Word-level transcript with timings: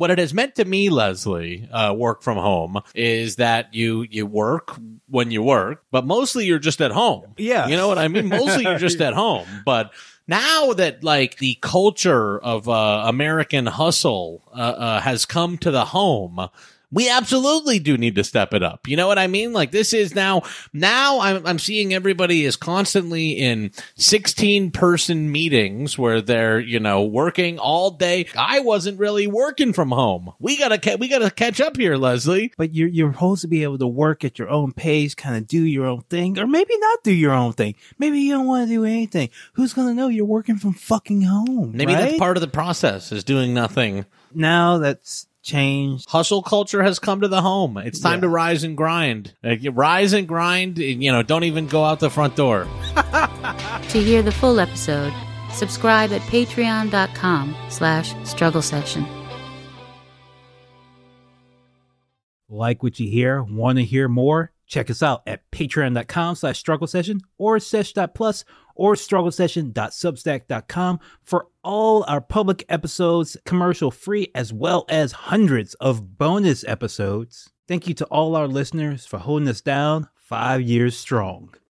what 0.00 0.10
it 0.10 0.18
has 0.18 0.32
meant 0.32 0.54
to 0.54 0.64
me, 0.64 0.88
Leslie, 0.88 1.68
uh, 1.70 1.92
work 1.92 2.22
from 2.22 2.38
home 2.38 2.80
is 2.94 3.36
that 3.36 3.74
you 3.74 4.06
you 4.10 4.24
work 4.24 4.74
when 5.10 5.30
you 5.30 5.42
work, 5.42 5.84
but 5.90 6.06
mostly 6.06 6.46
you're 6.46 6.58
just 6.58 6.80
at 6.80 6.90
home. 6.90 7.34
Yeah. 7.36 7.66
you 7.66 7.76
know 7.76 7.86
what 7.86 7.98
I 7.98 8.08
mean. 8.08 8.30
Mostly 8.30 8.64
you're 8.64 8.78
just 8.78 9.00
at 9.08 9.12
home, 9.12 9.46
but. 9.66 9.92
Now 10.28 10.74
that 10.74 11.02
like 11.02 11.38
the 11.38 11.58
culture 11.60 12.38
of 12.38 12.68
uh, 12.68 13.02
American 13.06 13.66
hustle 13.66 14.44
uh, 14.52 14.60
uh, 14.60 15.00
has 15.00 15.24
come 15.24 15.58
to 15.58 15.72
the 15.72 15.86
home, 15.86 16.48
we 16.92 17.08
absolutely 17.08 17.78
do 17.78 17.96
need 17.96 18.16
to 18.16 18.24
step 18.24 18.54
it 18.54 18.62
up. 18.62 18.88
You 18.88 18.96
know 18.96 19.06
what 19.06 19.18
I 19.18 19.26
mean? 19.26 19.52
Like 19.52 19.70
this 19.70 19.92
is 19.92 20.14
now, 20.14 20.42
now 20.72 21.20
I'm, 21.20 21.46
I'm 21.46 21.58
seeing 21.58 21.94
everybody 21.94 22.44
is 22.44 22.56
constantly 22.56 23.32
in 23.32 23.70
16 23.96 24.70
person 24.72 25.30
meetings 25.30 25.96
where 25.98 26.20
they're, 26.20 26.58
you 26.58 26.80
know, 26.80 27.04
working 27.04 27.58
all 27.58 27.90
day. 27.92 28.26
I 28.36 28.60
wasn't 28.60 28.98
really 28.98 29.26
working 29.26 29.72
from 29.72 29.90
home. 29.90 30.32
We 30.38 30.58
gotta, 30.58 30.96
we 30.96 31.08
gotta 31.08 31.30
catch 31.30 31.60
up 31.60 31.76
here, 31.76 31.96
Leslie. 31.96 32.52
But 32.56 32.74
you're 32.74 32.88
you're 32.88 33.12
supposed 33.12 33.42
to 33.42 33.48
be 33.48 33.62
able 33.62 33.78
to 33.78 33.86
work 33.86 34.24
at 34.24 34.38
your 34.38 34.50
own 34.50 34.72
pace, 34.72 35.14
kind 35.14 35.36
of 35.36 35.46
do 35.46 35.62
your 35.62 35.86
own 35.86 36.02
thing, 36.02 36.38
or 36.38 36.46
maybe 36.46 36.76
not 36.78 37.02
do 37.02 37.12
your 37.12 37.32
own 37.32 37.52
thing. 37.52 37.74
Maybe 37.98 38.20
you 38.20 38.32
don't 38.32 38.46
want 38.46 38.68
to 38.68 38.74
do 38.74 38.84
anything. 38.84 39.30
Who's 39.54 39.72
gonna 39.72 39.94
know 39.94 40.08
you're 40.08 40.24
working 40.24 40.56
from 40.56 40.72
fucking 40.72 41.22
home? 41.22 41.72
Maybe 41.74 41.94
that's 41.94 42.18
part 42.18 42.36
of 42.36 42.40
the 42.40 42.48
process 42.48 43.12
is 43.12 43.24
doing 43.24 43.54
nothing. 43.54 44.06
Now 44.34 44.78
that's 44.78 45.26
changed. 45.42 46.08
Hustle 46.10 46.42
culture 46.42 46.82
has 46.82 46.98
come 46.98 47.20
to 47.22 47.28
the 47.28 47.40
home. 47.42 47.76
It's 47.78 48.00
time 48.00 48.18
Yeah. 48.18 48.20
to 48.22 48.28
rise 48.28 48.64
and 48.64 48.76
grind. 48.76 49.34
Like, 49.42 49.60
rise 49.72 50.12
and 50.12 50.26
grind. 50.28 50.78
You 50.78 51.10
know, 51.12 51.22
don't 51.22 51.44
even 51.44 51.66
go 51.66 51.84
out 51.84 52.00
the 52.00 52.10
front 52.10 52.36
door. 52.36 52.66
To 53.90 54.00
hear 54.00 54.22
the 54.22 54.30
full 54.30 54.60
episode, 54.60 55.12
subscribe 55.52 56.12
at 56.12 56.20
patreon.com 56.22 57.56
slash 57.68 58.14
struggle 58.24 58.62
session. 58.62 59.04
Like 62.48 62.82
what 62.82 62.98
you 63.00 63.08
hear? 63.10 63.42
Want 63.42 63.78
to 63.78 63.84
hear 63.84 64.08
more? 64.08 64.52
Check 64.66 64.90
us 64.90 65.02
out 65.02 65.22
at 65.26 65.48
patreon.com 65.50 66.36
slash 66.36 66.58
struggle 66.58 66.86
session 66.86 67.20
or 67.38 67.58
sesh.plus 67.58 68.44
or 68.80 68.96
struggle 68.96 69.30
session.substack.com 69.30 70.98
for 71.22 71.48
all 71.62 72.02
our 72.08 72.22
public 72.22 72.64
episodes, 72.70 73.36
commercial 73.44 73.90
free, 73.90 74.30
as 74.34 74.54
well 74.54 74.86
as 74.88 75.12
hundreds 75.12 75.74
of 75.74 76.16
bonus 76.16 76.64
episodes. 76.64 77.50
Thank 77.68 77.86
you 77.86 77.92
to 77.92 78.06
all 78.06 78.34
our 78.34 78.48
listeners 78.48 79.04
for 79.04 79.18
holding 79.18 79.48
us 79.48 79.60
down 79.60 80.08
five 80.16 80.62
years 80.62 80.96
strong. 80.96 81.54